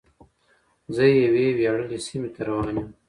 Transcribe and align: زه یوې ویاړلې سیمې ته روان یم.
زه 0.95 1.03
یوې 1.23 1.47
ویاړلې 1.57 1.99
سیمې 2.05 2.29
ته 2.35 2.41
روان 2.47 2.75
یم. 2.79 2.89